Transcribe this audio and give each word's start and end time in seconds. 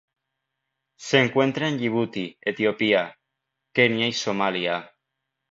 Se 0.97 1.19
encuentra 1.19 1.67
en 1.69 1.77
Yibuti 1.77 2.35
Etiopía, 2.41 3.19
Kenia 3.71 4.07
y 4.07 4.13
Somalia. 4.13 4.95